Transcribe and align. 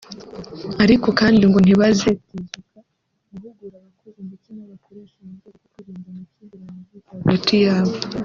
Ariko 0.83 1.07
kandi 1.19 1.41
ngo 1.49 1.59
ntibazetezuka 1.61 2.57
guhugura 3.31 3.75
abakozi 3.81 4.19
ndetse 4.29 4.47
n’abakoresha 4.55 5.17
mu 5.27 5.33
rwego 5.37 5.49
rwo 5.57 5.67
kwirinda 5.73 6.07
amakimbirane 6.11 6.73
avuka 6.85 7.09
hagati 7.23 7.55
yabo 7.65 7.95